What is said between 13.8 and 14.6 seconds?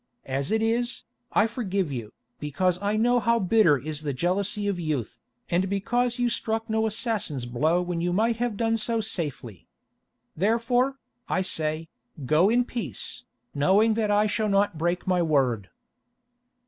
that I shall